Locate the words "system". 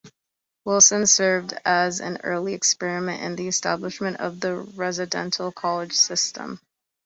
5.93-6.59